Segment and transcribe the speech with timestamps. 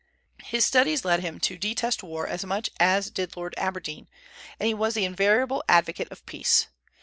[0.41, 4.07] His studies led him to detest war as much as did Lord Aberdeen,
[4.59, 6.69] and he was the invariable advocate of peace.